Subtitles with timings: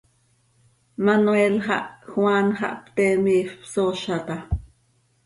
[1.09, 4.43] Manuel xah, Juan xah, pte miifp, sooza taa.